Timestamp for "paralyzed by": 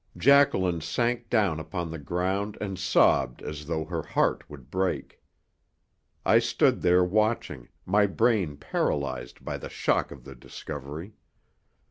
8.57-9.57